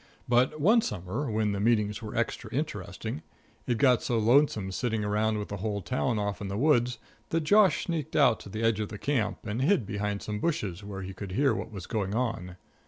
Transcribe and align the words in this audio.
But 0.27 0.59
one 0.59 0.81
summer 0.81 1.29
when 1.29 1.51
the 1.51 1.59
meetings 1.59 2.01
were 2.01 2.15
extra 2.15 2.49
interesting, 2.51 3.21
it 3.67 3.77
got 3.77 4.01
so 4.01 4.17
lonesome 4.17 4.71
sitting 4.71 5.05
around 5.05 5.37
with 5.37 5.49
the 5.49 5.57
whole 5.57 5.83
town 5.83 6.17
off 6.17 6.41
in 6.41 6.47
the 6.47 6.57
woods 6.57 6.97
that 7.29 7.41
Josh 7.43 7.83
sneaked 7.85 8.15
out 8.15 8.39
to 8.39 8.49
the 8.49 8.63
edge 8.63 8.79
of 8.79 8.89
the 8.89 8.97
camp 8.97 9.45
and 9.45 9.61
hid 9.61 9.85
behind 9.85 10.23
some 10.23 10.39
bushes 10.39 10.83
where 10.83 11.03
he 11.03 11.13
could 11.13 11.33
hear 11.33 11.53
what 11.53 11.71
was 11.71 11.85
going 11.85 12.15
on. 12.15 12.55